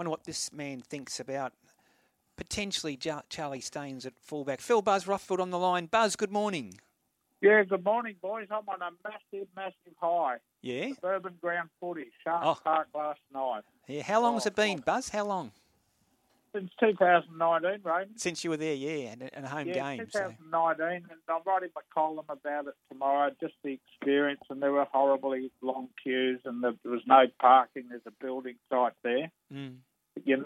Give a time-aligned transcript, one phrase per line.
[0.00, 1.52] wonder what this man thinks about
[2.38, 4.62] potentially Charlie Staines at fullback.
[4.62, 5.84] Phil Buzz Rothfield on the line.
[5.84, 6.80] Buzz, good morning.
[7.42, 8.46] Yeah, good morning, boys.
[8.50, 10.36] I'm on a massive, massive high.
[10.62, 10.94] Yeah.
[10.94, 12.58] Suburban ground footy, Shark oh.
[12.64, 13.60] Park last night.
[13.88, 14.02] Yeah.
[14.02, 15.10] How long oh, has it been, Buzz?
[15.10, 15.52] How long?
[16.54, 18.10] Since 2019, Raymond.
[18.16, 19.98] Since you were there, yeah, and, and a home yeah, game.
[19.98, 20.84] 2019, so.
[20.86, 23.32] and I'm writing my column about it tomorrow.
[23.38, 27.84] Just the experience, and there were horribly long queues, and there was no parking.
[27.90, 29.30] There's a building site there.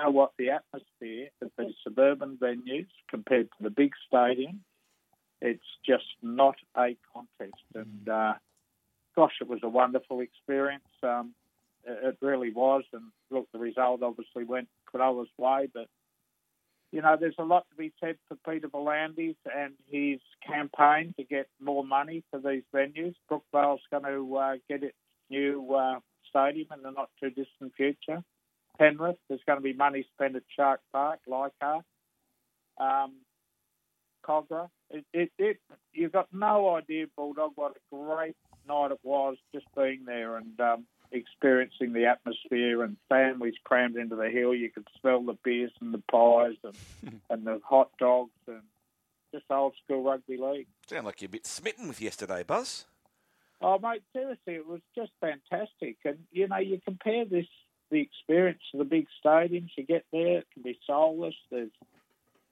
[0.05, 0.33] Know what?
[0.39, 4.61] The atmosphere at the suburban venues compared to the big stadium
[5.45, 7.63] it's just not a contest.
[7.77, 7.83] Mm.
[7.83, 8.33] And uh,
[9.15, 10.85] gosh, it was a wonderful experience.
[11.03, 11.35] Um,
[11.87, 12.85] it really was.
[12.93, 15.87] And look, the result obviously went Cronulla's way, but
[16.93, 21.25] you know, there's a lot to be said for Peter V'landys and his campaign to
[21.25, 23.15] get more money for these venues.
[23.31, 24.97] Brookvale's going to uh, get its
[25.29, 25.99] new uh,
[26.31, 28.23] stadium in the not too distant future.
[28.79, 31.85] Penrith, there's going to be money spent at Shark Park, Leichhardt.
[32.79, 33.15] Um,
[34.27, 34.71] Kogarah.
[34.91, 35.59] It, it, it,
[35.93, 38.37] you've got no idea, Bulldog, what a great
[38.69, 44.17] night it was just being there and um, experiencing the atmosphere and families crammed into
[44.17, 44.55] the hill.
[44.55, 48.63] You could smell the beers and the pies and, and the hot dogs and
[49.33, 50.67] just old school rugby league.
[50.89, 52.87] Sound like you're a bit smitten with yesterday, Buzz.
[53.61, 55.97] Oh, mate, seriously, it was just fantastic.
[56.05, 57.47] And, you know, you compare this,
[57.95, 59.71] the experience of the big stadiums.
[59.77, 61.35] You get there, it can be soulless.
[61.51, 61.71] There's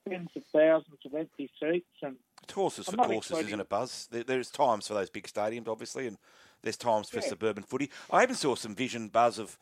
[0.08, 1.86] tens of thousands of empty seats.
[2.00, 4.08] And it's horses for courses, isn't it, Buzz?
[4.10, 6.16] There, there's times for those big stadiums, obviously, and
[6.62, 7.28] there's times for yeah.
[7.28, 7.90] suburban footy.
[8.10, 9.58] I even saw some vision, Buzz, of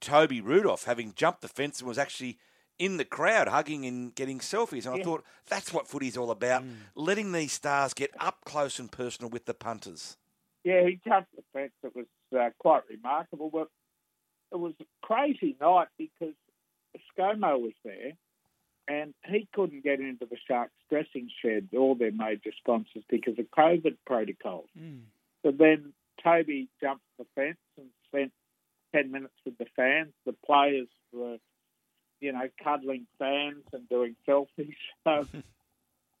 [0.00, 2.38] Toby Rudolf having jumped the fence and was actually
[2.78, 4.86] in the crowd hugging and getting selfies.
[4.86, 5.02] And yeah.
[5.02, 6.74] I thought that's what footy's all about, mm.
[6.94, 10.16] letting these stars get up close and personal with the punters.
[10.62, 11.72] Yeah, he jumped the fence.
[11.82, 12.06] It was
[12.38, 13.50] uh, quite remarkable.
[13.52, 13.68] But
[14.52, 16.34] it was a crazy night because
[17.16, 18.12] ScoMo was there
[18.88, 23.46] and he couldn't get into the Sharks dressing shed, all their major sponsors, because of
[23.50, 24.68] COVID protocols.
[24.78, 25.02] Mm.
[25.44, 25.92] So then
[26.24, 28.32] Toby jumped the fence and spent
[28.94, 30.12] 10 minutes with the fans.
[30.24, 31.36] The players were,
[32.20, 34.74] you know, cuddling fans and doing selfies.
[35.04, 35.26] So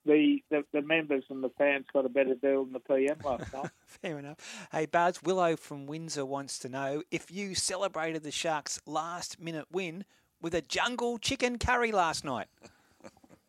[0.08, 3.52] the, the, the members and the fans got a better deal than the PM last
[3.54, 3.70] night.
[3.86, 4.68] Fair enough.
[4.72, 9.66] Hey, Buzz, Willow from Windsor wants to know if you celebrated the Sharks' last minute
[9.70, 10.04] win
[10.40, 12.46] with a jungle chicken curry last night.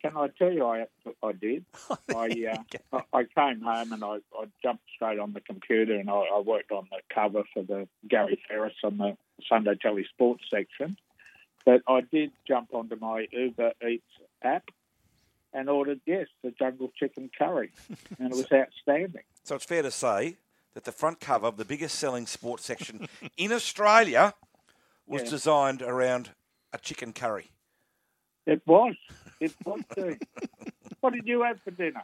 [0.01, 0.85] Can I tell you, I
[1.21, 1.65] I did.
[2.15, 2.55] I
[2.93, 6.39] uh, I came home and I, I jumped straight on the computer and I, I
[6.39, 9.17] worked on the cover for the Gary Ferris on the
[9.49, 10.95] Sunday Telly Sports section.
[11.65, 14.05] But I did jump onto my Uber Eats
[14.41, 14.63] app
[15.53, 17.71] and ordered yes the jungle chicken curry,
[18.19, 19.23] and it was outstanding.
[19.43, 20.37] So it's fair to say
[20.73, 24.33] that the front cover of the biggest selling sports section in Australia
[25.07, 25.29] was yeah.
[25.29, 26.31] designed around
[26.71, 27.51] a chicken curry.
[28.45, 28.95] It was.
[29.39, 29.81] It was.
[30.99, 32.03] what did you have for dinner?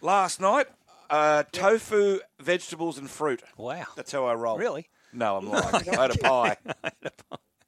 [0.00, 0.66] Last night,
[1.10, 3.42] uh, tofu, vegetables, and fruit.
[3.56, 3.86] Wow.
[3.96, 4.58] That's how I roll.
[4.58, 4.88] Really?
[5.12, 5.88] No, I'm lying.
[5.88, 6.56] I had a pie.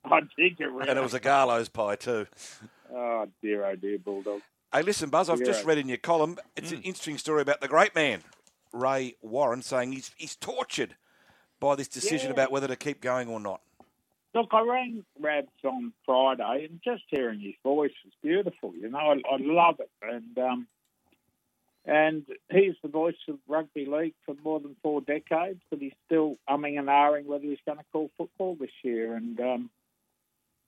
[0.04, 0.88] I did it really.
[0.88, 2.26] And it was a Garlo's pie, too.
[2.92, 4.42] Oh, dear, oh, dear, Bulldog.
[4.76, 6.76] Hey, listen, Buzz, I've just read in your column, it's mm.
[6.76, 8.20] an interesting story about the great man,
[8.74, 10.96] Ray Warren, saying he's, he's tortured
[11.60, 12.34] by this decision yeah.
[12.34, 13.62] about whether to keep going or not.
[14.34, 18.74] Look, I rang Rabs on Friday, and just hearing his voice is beautiful.
[18.78, 20.66] You know, I, I love it, and um,
[21.86, 26.36] and he's the voice of rugby league for more than four decades, but he's still
[26.50, 29.14] umming and ahhing whether he's going to call football this year.
[29.14, 29.70] And um,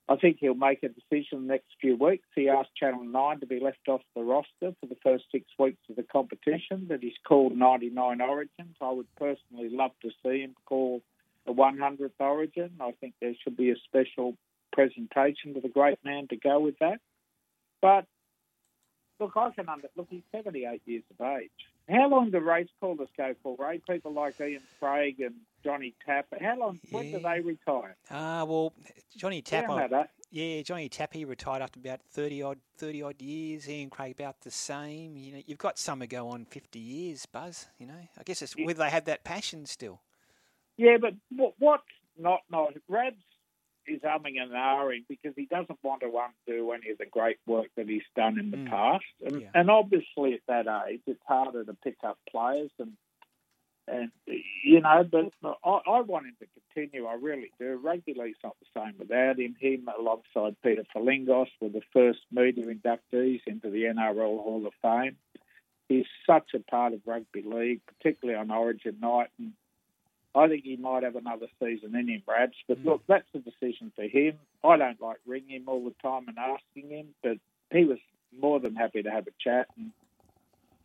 [0.09, 2.27] I think he'll make a decision the next few weeks.
[2.35, 5.83] He asked Channel 9 to be left off the roster for the first six weeks
[5.91, 8.77] of the competition, but he's called 99 Origins.
[8.81, 11.03] I would personally love to see him call
[11.47, 12.71] the 100th Origin.
[12.81, 14.35] I think there should be a special
[14.73, 17.01] presentation to the great man to go with that.
[17.83, 18.07] But
[19.21, 20.09] look, I can under look.
[20.09, 21.51] He's 78 years of age.
[21.89, 23.81] How long do race callers go for, Ray?
[23.89, 26.39] People like Ian Craig and Johnny Tapper.
[26.41, 26.81] How long?
[26.85, 26.97] Yeah.
[26.97, 27.97] When do they retire?
[28.11, 28.73] Ah, uh, well,
[29.17, 30.09] Johnny Tapper.
[30.31, 33.69] Yeah, Johnny Tapper retired after about thirty odd thirty odd years.
[33.69, 35.17] Ian Craig about the same.
[35.17, 37.67] You know, you've got some who go on fifty years, Buzz.
[37.79, 40.03] You know, I guess it's whether they have that passion still.
[40.77, 41.83] Yeah, but what, what's
[42.17, 43.17] not nice, Rabs
[43.87, 47.69] is umming and ahhing because he doesn't want to undo any of the great work
[47.77, 48.71] that he's done in the mm.
[48.71, 49.05] past.
[49.25, 49.49] And, yeah.
[49.55, 52.93] and obviously at that age, it's harder to pick up players and
[53.91, 55.31] and you know, but
[55.65, 57.07] I, I, want him to continue.
[57.07, 57.81] I really do.
[57.83, 59.57] Rugby league's not the same without him.
[59.61, 65.17] Him alongside Peter Frilingos were the first media inductees into the NRL Hall of Fame.
[65.89, 69.29] He's such a part of rugby league, particularly on Origin night.
[69.39, 69.53] And
[70.35, 72.53] I think he might have another season in him, Brads.
[72.69, 74.39] But look, that's a decision for him.
[74.63, 77.39] I don't like ringing him all the time and asking him, but
[77.73, 77.99] he was
[78.39, 79.69] more than happy to have a chat.
[79.77, 79.93] And,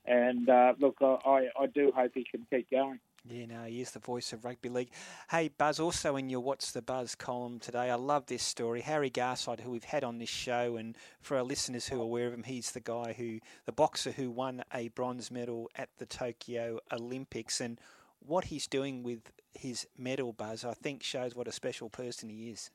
[0.06, 3.00] and uh, look, I, I do hope he can keep going.
[3.26, 4.90] Yeah, no, he is the voice of rugby league.
[5.32, 8.82] Hey, Buzz, also in your What's the Buzz column today, I love this story.
[8.82, 12.28] Harry Garside, who we've had on this show, and for our listeners who are aware
[12.28, 16.06] of him, he's the guy who, the boxer who won a bronze medal at the
[16.06, 17.62] Tokyo Olympics.
[17.62, 17.80] And
[18.20, 22.50] what he's doing with his medal, Buzz, I think shows what a special person he
[22.50, 22.72] is.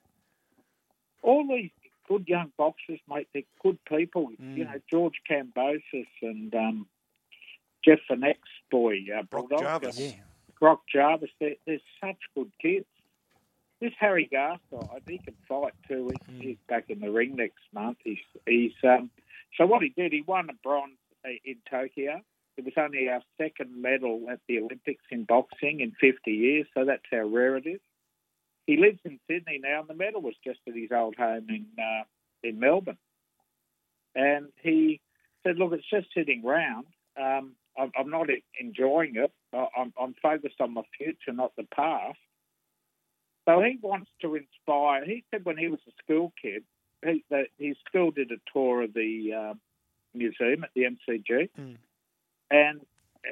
[1.20, 1.70] All these
[2.08, 4.30] good young boxers, mate, they're good people.
[4.42, 4.56] Mm.
[4.56, 6.86] You know, George Kambosos and um,
[7.88, 8.36] Jeff Fenech's
[8.70, 9.98] boy, uh, Brock Jarvis.
[9.98, 10.12] Yeah.
[10.60, 12.86] Brock Jarvis, they're, they're such good kids.
[13.80, 16.10] This Harry Garside, he can fight too.
[16.26, 16.42] He, mm.
[16.42, 17.98] He's back in the ring next month.
[18.04, 19.10] He's, he's um,
[19.56, 22.20] so what he did, he won a bronze uh, in Tokyo.
[22.56, 26.84] It was only our second medal at the Olympics in boxing in 50 years, so
[26.84, 27.80] that's how rare it is.
[28.66, 31.66] He lives in Sydney now, and the medal was just at his old home in
[31.78, 32.02] uh,
[32.42, 32.98] in Melbourne.
[34.14, 35.00] And he
[35.42, 36.86] said, "Look, it's just sitting round.
[37.16, 38.28] Um, I'm, I'm, not
[38.60, 39.32] enjoying it.
[39.52, 42.18] I'm, I'm focused on my future, not the past."
[43.48, 45.04] So he wants to inspire.
[45.04, 46.64] He said when he was a school kid,
[47.04, 49.54] he, that his school did a tour of the uh,
[50.14, 51.48] museum at the MCG.
[51.58, 51.76] Mm.
[52.50, 52.80] And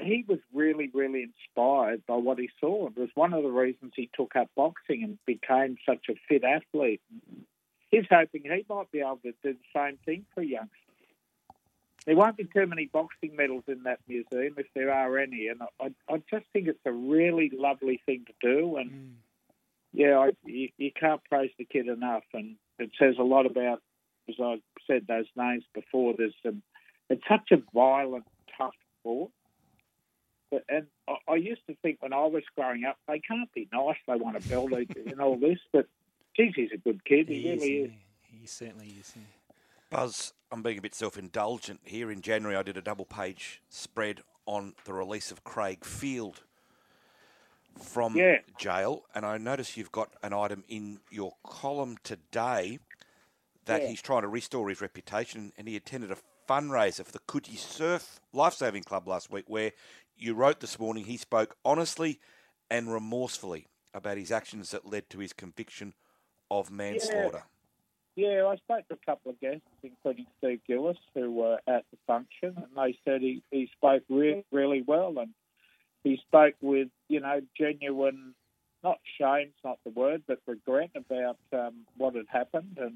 [0.02, 2.88] he was really, really inspired by what he saw.
[2.88, 6.44] It was one of the reasons he took up boxing and became such a fit
[6.44, 7.00] athlete.
[7.90, 10.81] He's hoping he might be able to do the same thing for youngsters.
[12.06, 15.60] There won't be too many boxing medals in that museum if there are any, and
[15.80, 18.76] I, I just think it's a really lovely thing to do.
[18.76, 19.12] And mm.
[19.92, 23.82] yeah, I, you, you can't praise the kid enough, and it says a lot about,
[24.28, 26.14] as I said those names before.
[26.16, 26.62] There's some.
[27.10, 28.24] It's such a violent,
[28.56, 29.30] tough sport.
[30.50, 33.68] But, and I, I used to think when I was growing up, they can't be
[33.72, 33.96] nice.
[34.06, 35.58] They want to build it and all this.
[35.72, 35.86] But
[36.36, 37.28] geez, he's a good kid.
[37.28, 37.90] He, he really is.
[38.22, 39.14] He certainly is.
[39.90, 42.10] Buzz, I'm being a bit self-indulgent here.
[42.10, 46.43] In January, I did a double-page spread on the release of Craig Field
[47.76, 48.38] from yeah.
[48.56, 52.78] jail, and I notice you've got an item in your column today
[53.66, 53.88] that yeah.
[53.88, 56.16] he's trying to restore his reputation, and he attended a
[56.49, 59.72] fundraiser for the Coogee Surf Lifesaving Club last week, where
[60.16, 62.20] you wrote this morning he spoke honestly
[62.70, 65.94] and remorsefully about his actions that led to his conviction
[66.50, 67.42] of manslaughter.
[67.44, 67.55] Yeah,
[68.16, 71.98] yeah I spoke to a couple of guests, including Steve Gillis, who were at the
[72.06, 75.30] function, and they said he, he spoke really, really well, and
[76.02, 78.34] he spoke with, you know, genuine,
[78.82, 82.94] not shame's not the word, but regret about um, what had happened and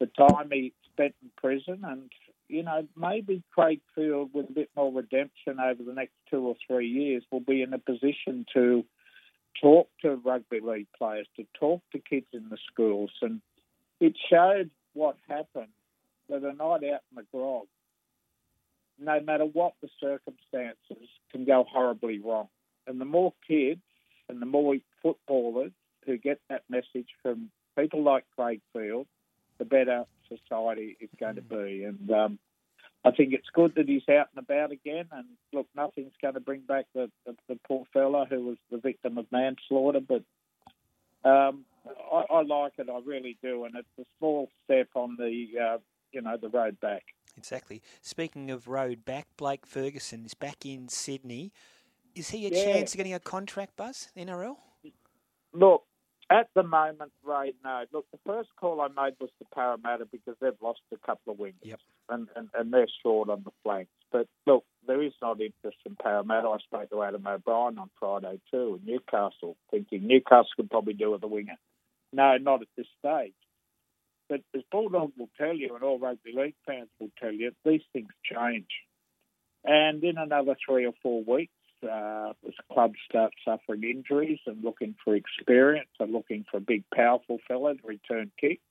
[0.00, 2.10] the time he spent in prison and
[2.52, 6.54] you know, maybe Craig Field, with a bit more redemption over the next two or
[6.66, 8.84] three years, will be in a position to
[9.60, 13.10] talk to rugby league players, to talk to kids in the schools.
[13.22, 13.40] And
[14.02, 15.68] it showed what happened
[16.28, 17.66] that a night out in the grog,
[18.98, 22.48] no matter what the circumstances, can go horribly wrong.
[22.88, 23.80] And the more kids
[24.28, 25.70] and the more footballers
[26.04, 29.06] who get that message from people like Craig Field,
[29.58, 31.84] the better society is going to be.
[31.84, 32.38] And um,
[33.04, 35.06] I think it's good that he's out and about again.
[35.12, 38.78] And look, nothing's going to bring back the, the, the poor fella who was the
[38.78, 40.24] victim of manslaughter, but
[41.24, 42.88] um, I, I, like it.
[42.88, 45.78] I really do, and it's a small step on the uh,
[46.12, 47.02] you know the road back.
[47.36, 47.82] Exactly.
[48.02, 51.52] Speaking of road back, Blake Ferguson is back in Sydney.
[52.14, 52.64] Is he a yeah.
[52.64, 54.56] chance of getting a contract, Buzz, NRL?
[55.54, 55.84] Look,
[56.30, 57.84] at the moment, Ray, no.
[57.92, 61.38] Look, the first call I made was to Parramatta because they've lost a couple of
[61.38, 61.80] wings Yep.
[62.08, 63.90] And, and, and they're short on the flanks.
[64.10, 66.48] But look, there is not interest in Parramatta.
[66.48, 71.10] I spoke to Adam O'Brien on Friday too in Newcastle, thinking Newcastle could probably do
[71.12, 71.56] with a winger.
[72.12, 73.34] No, not at this stage.
[74.28, 77.82] But as Bulldog will tell you, and all rugby league fans will tell you, these
[77.92, 78.68] things change.
[79.64, 84.94] And in another three or four weeks, uh, as clubs start suffering injuries and looking
[85.04, 88.62] for experience and looking for a big, powerful fella to return kicks,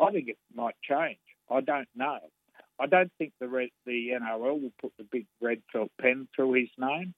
[0.00, 1.18] I think it might change.
[1.50, 2.18] I don't know.
[2.82, 6.54] I don't think the red, the NRL will put the big red felt pen through
[6.54, 7.14] his name.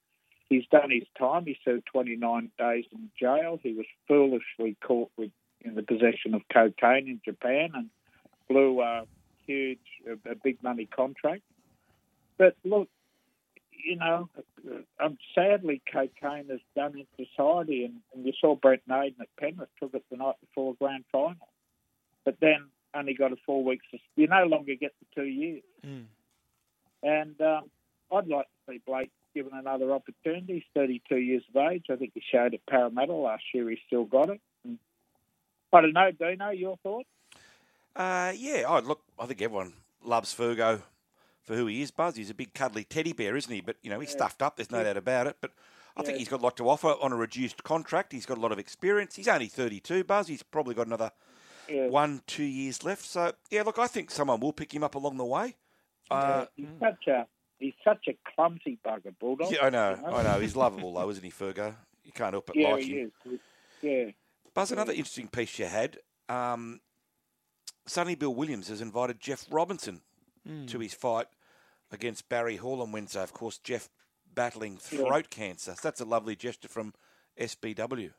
[0.50, 1.46] He's done his time.
[1.46, 3.58] He served 29 days in jail.
[3.62, 5.30] He was foolishly caught with
[5.62, 7.88] in the possession of cocaine in Japan and
[8.46, 9.04] blew a
[9.46, 11.40] huge, a, big money contract.
[12.36, 12.90] But look,
[13.72, 14.28] you know,
[15.00, 19.70] um, sadly, cocaine has done in society, and, and you saw Brent Naden at Penrith
[19.80, 21.48] took it the night before grand final,
[22.26, 23.86] but then only got a four weeks.
[24.16, 26.04] You no longer get the two years, mm.
[27.02, 27.70] and um,
[28.12, 30.54] I'd like to see Blake given another opportunity.
[30.54, 31.86] He's 32 years of age.
[31.90, 33.68] I think he showed at Parramatta last year.
[33.68, 34.40] He still got it.
[34.64, 34.78] And
[35.72, 37.08] I don't know, Dino, your thoughts?
[37.96, 39.72] Uh, yeah, oh, look, I think everyone
[40.02, 40.82] loves Fergo
[41.42, 42.16] for who he is, Buzz.
[42.16, 43.60] He's a big cuddly teddy bear, isn't he?
[43.60, 44.16] But, you know, he's yeah.
[44.16, 44.56] stuffed up.
[44.56, 44.84] There's no yeah.
[44.84, 45.36] doubt about it.
[45.40, 45.52] But
[45.96, 46.06] I yeah.
[46.06, 48.12] think he's got a lot to offer on a reduced contract.
[48.12, 49.16] He's got a lot of experience.
[49.16, 50.28] He's only 32, Buzz.
[50.28, 51.12] He's probably got another
[51.68, 53.04] one, two years left.
[53.04, 55.56] So, yeah, look, I think someone will pick him up along the way.
[56.10, 57.26] Uh, he's such a
[57.58, 59.50] he's such a clumsy bugger, Bulldog.
[59.50, 60.16] Yeah, I know, you know?
[60.16, 60.40] I know.
[60.40, 61.74] He's lovable though, isn't he, Fergo?
[62.04, 63.12] You can't help but yeah, like him.
[63.24, 63.40] Is.
[63.80, 64.04] Yeah.
[64.52, 65.98] Buzz, another interesting piece you had.
[66.28, 66.80] Um,
[67.86, 70.00] Sonny Bill Williams has invited Jeff Robinson
[70.48, 70.68] mm.
[70.68, 71.26] to his fight
[71.90, 73.22] against Barry Hall on Wednesday.
[73.22, 73.88] Of course, Jeff
[74.32, 75.36] battling throat yeah.
[75.36, 75.72] cancer.
[75.72, 76.94] So that's a lovely gesture from
[77.38, 78.12] SBW.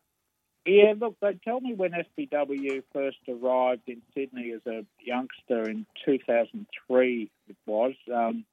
[0.65, 5.85] Yeah, look, they tell me when SBW first arrived in Sydney as a youngster in
[6.05, 7.93] 2003, it was.
[8.11, 8.45] Um,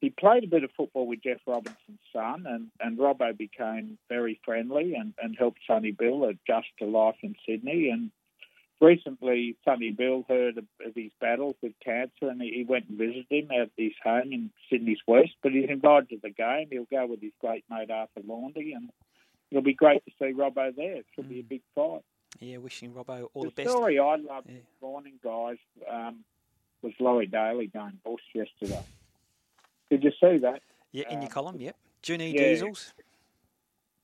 [0.00, 4.40] he played a bit of football with Jeff Robinson's son, and, and Robbo became very
[4.44, 7.90] friendly and, and helped Sonny Bill adjust to life in Sydney.
[7.90, 8.10] And
[8.80, 10.64] recently, Sonny Bill heard of,
[10.94, 14.50] his battles with cancer, and he, he went and visited him at his home in
[14.70, 15.34] Sydney's West.
[15.42, 16.68] But he's invited to the game.
[16.70, 18.90] He'll go with his great mate Arthur Laundy, and
[19.50, 20.96] it'll be great to see Robbo there.
[20.96, 21.30] It should mm.
[21.30, 21.48] be a mm.
[21.48, 22.02] big fight.
[22.40, 23.68] Yeah, wishing Robbo all the, the best.
[23.68, 24.58] The story I loved yeah.
[24.80, 25.56] morning, guys,
[25.90, 26.24] um,
[26.82, 28.82] was Laurie Daley going bush yesterday.
[29.90, 30.60] Did you see that?
[30.92, 31.76] Yeah, in your um, column, yep.
[32.02, 32.48] Junee yeah.
[32.48, 32.92] Diesels.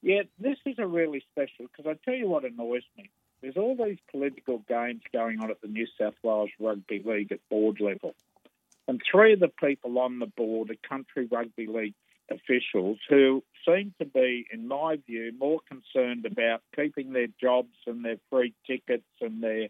[0.02, 3.10] Yeah, this is a really special because I tell you what annoys me.
[3.40, 7.46] There's all these political games going on at the New South Wales Rugby League at
[7.50, 8.14] board level.
[8.86, 11.94] And three of the people on the board are country rugby league
[12.30, 18.04] officials who seem to be, in my view, more concerned about keeping their jobs and
[18.04, 19.68] their free tickets and their,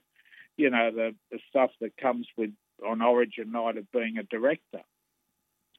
[0.57, 2.51] you know, the, the stuff that comes with
[2.87, 4.83] on Origin night of being a director.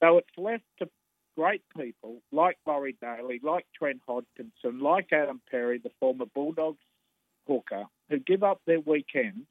[0.02, 0.90] So it's left to
[1.38, 6.80] great people like Laurie Daley, like Trent Hodkinson, like Adam Perry, the former Bulldogs
[7.48, 9.48] hooker, who give up their weekends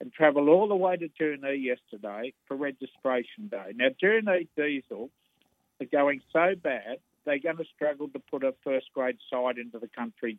[0.00, 3.72] and travel all the way to Junee yesterday for registration day.
[3.74, 5.10] Now, Junee Diesel
[5.80, 9.78] are going so bad, they're going to struggle to put a first grade side into
[9.78, 10.38] the country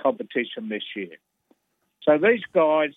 [0.00, 1.16] competition this year.
[2.02, 2.92] So these guys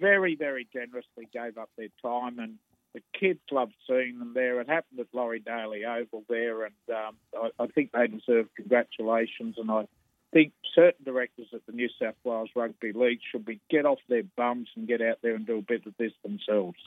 [0.00, 2.58] very, very generously gave up their time, and
[2.94, 4.60] the kids loved seeing them there.
[4.60, 9.56] It happened at Laurie Daley Oval there, and um, I, I think they deserve congratulations.
[9.58, 9.86] And I
[10.32, 14.22] think certain directors at the New South Wales Rugby League should be get off their
[14.36, 16.78] bums and get out there and do a bit of this themselves.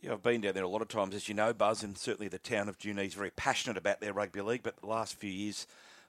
[0.00, 2.28] Yeah, I've been down there a lot of times, as you know, Buzz, and certainly
[2.28, 4.62] the town of Junee is very passionate about their rugby league.
[4.62, 5.66] But the last few years,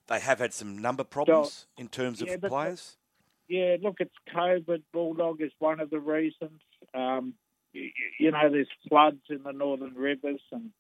[0.08, 2.98] they have had some number problems so, in terms yeah, of players.
[3.48, 4.84] Yeah, look, it's COVID.
[4.92, 6.60] Bulldog is one of the reasons.
[6.94, 7.34] Um,
[7.72, 7.90] you,
[8.20, 10.72] you know, there's floods in the northern rivers, and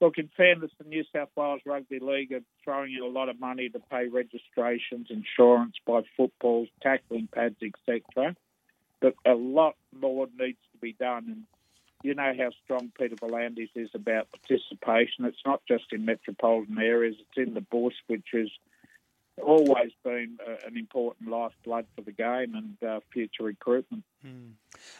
[0.00, 3.40] look, in fairness, the New South Wales Rugby League are throwing in a lot of
[3.40, 8.36] money to pay registrations, insurance, buy footballs, tackling pads, etc.
[9.00, 11.42] But a lot more needs to be done, and
[12.02, 15.24] you know how strong Peter V'landys is about participation.
[15.24, 18.48] It's not just in metropolitan areas; it's in the bush, which has
[19.42, 24.04] always been uh, an important lifeblood for the game and uh, future recruitment.
[24.22, 24.50] Hmm.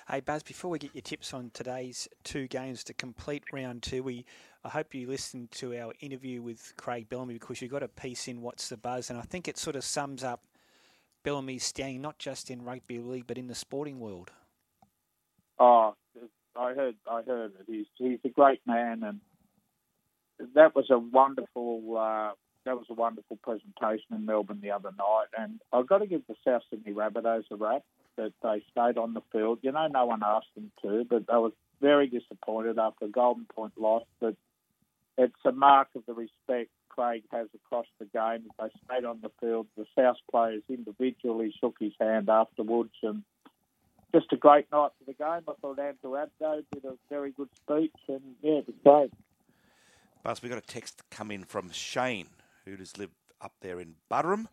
[0.09, 4.03] Hey Buzz, before we get your tips on today's two games to complete round two,
[4.03, 4.25] we
[4.65, 8.29] I hope you listened to our interview with Craig Bellamy because you got a piece
[8.29, 10.43] in What's the Buzz, and I think it sort of sums up
[11.25, 14.31] Bellamy's standing not just in rugby league but in the sporting world.
[15.61, 15.95] Oh,
[16.59, 17.67] I heard, I heard it.
[17.67, 19.21] He's he's a great man, and
[20.55, 21.97] that was a wonderful.
[21.97, 22.33] Uh,
[22.65, 26.23] that was a wonderful presentation in Melbourne the other night, and I've got to give
[26.29, 27.83] the South Sydney Rabbitohs a rap
[28.17, 29.61] that they stayed on the field.
[29.63, 33.79] You know, no one asked them to, but I was very disappointed after Golden Point
[33.79, 34.03] loss.
[34.21, 34.35] But
[35.17, 38.51] it's a mark of the respect Craig has across the game.
[38.59, 39.69] They stayed on the field.
[39.77, 43.23] The South players individually shook his hand afterwards, and
[44.15, 45.43] just a great night for the game.
[45.49, 49.13] I thought Andrew Abdo did a very good speech, and yeah, it was great.
[50.23, 52.29] Buzz, we got a text come in from Shane,
[52.65, 53.11] who does live
[53.41, 54.47] up there in Buderim.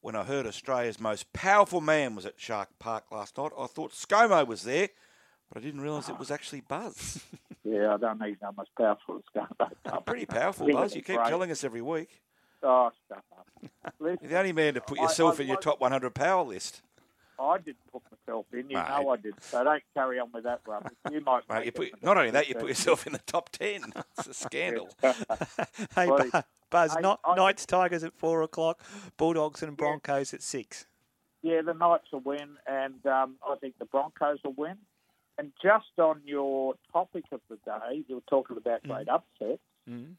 [0.00, 3.92] When I heard Australia's most powerful man was at Shark Park last night, I thought
[3.92, 4.88] ScoMo was there,
[5.48, 7.24] but I didn't realise it was actually Buzz.
[7.64, 10.04] yeah, I don't need that much powerful ScoMo.
[10.06, 10.94] Pretty powerful, Buzz.
[10.94, 11.28] You keep great.
[11.28, 12.20] telling us every week.
[12.62, 13.46] Oh, up.
[14.00, 16.82] You're the only man to put yourself I, I, in your top 100 power list.
[17.38, 18.70] I didn't put myself in.
[18.70, 18.88] You Mate.
[18.88, 19.34] know I did.
[19.40, 20.92] So don't carry on with that rubbish.
[21.10, 21.42] You might.
[21.48, 23.92] Mate, you put, not only that, you put yourself in the top ten.
[24.18, 24.88] It's a scandal.
[25.94, 26.10] hey,
[26.70, 28.82] Buzz, hey, not, I, Knights Tigers at four o'clock,
[29.16, 30.36] Bulldogs and Broncos yeah.
[30.36, 30.86] at six.
[31.42, 34.76] Yeah, the Knights will win, and um, I think the Broncos will win.
[35.38, 38.88] And just on your topic of the day, you were talking about mm.
[38.88, 39.62] great upsets.
[39.88, 40.16] Mm.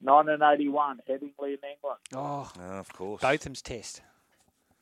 [0.00, 2.00] 1981, Headingley in England.
[2.14, 3.20] Oh, oh of course.
[3.20, 4.02] Botham's test.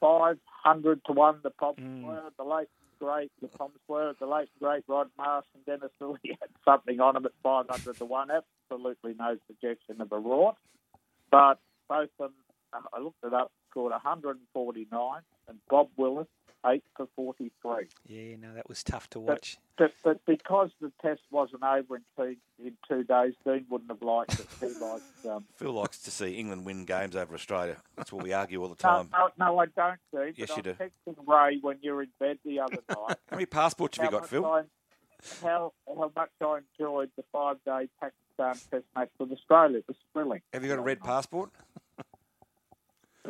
[0.05, 2.05] 500 to 1, the Pops mm.
[2.05, 2.69] were, the late
[3.01, 7.15] great, the Toms were, the late great Rod Marsh and Dennis Lillee had something on
[7.15, 8.29] them at 500 to 1.
[8.71, 10.57] Absolutely no suggestion of a rort.
[11.31, 11.59] But
[11.89, 12.33] both of
[12.73, 16.27] them, I looked it up, scored 149, and Bob Willis
[16.67, 17.87] eight for 43.
[18.07, 19.59] Yeah, no, that was tough to watch.
[19.77, 23.91] But, but, but because the test wasn't over in two, in two days, Dean wouldn't
[23.91, 24.47] have liked it.
[24.61, 27.77] He likes, um, Phil likes to see England win games over Australia.
[27.97, 29.09] That's what we argue all the time.
[29.13, 30.35] No, no, no I don't, Dean.
[30.37, 30.75] Yes, you I'm do.
[30.75, 33.17] texting Ray when you're in bed the other night.
[33.29, 34.45] how many passports have you got, Phil?
[34.45, 34.63] I,
[35.43, 38.15] how, how much I enjoyed the five-day Pakistan
[38.71, 39.79] test match with Australia.
[39.79, 40.41] It was thrilling.
[40.53, 41.51] Have you got a red passport?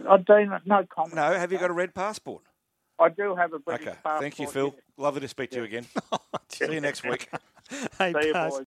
[0.09, 1.15] I do no comment.
[1.15, 2.43] No, have you got a red passport?
[2.99, 3.97] I do have a British okay.
[4.03, 4.21] passport.
[4.21, 4.75] Thank you, Phil.
[4.97, 5.87] Lovely to speak to you again.
[6.49, 7.29] See you next week.
[7.99, 8.63] hey, See you, boys.